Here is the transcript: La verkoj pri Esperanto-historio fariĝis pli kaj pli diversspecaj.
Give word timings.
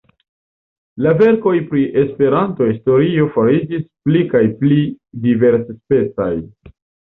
La 1.05 1.11
verkoj 1.19 1.53
pri 1.73 1.83
Esperanto-historio 2.05 3.29
fariĝis 3.37 3.85
pli 4.09 4.25
kaj 4.35 4.43
pli 4.65 4.81
diversspecaj. 5.29 6.35